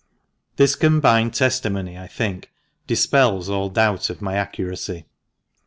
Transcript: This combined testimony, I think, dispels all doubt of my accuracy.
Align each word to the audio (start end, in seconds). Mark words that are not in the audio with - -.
This 0.55 0.73
combined 0.75 1.35
testimony, 1.35 1.95
I 1.95 2.07
think, 2.07 2.49
dispels 2.87 3.49
all 3.49 3.69
doubt 3.69 4.09
of 4.09 4.19
my 4.19 4.33
accuracy. 4.33 5.05